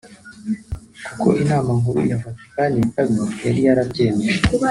[1.05, 4.31] kuko inama nkuru ya Vatikani ya kabiri yari yarabyemeje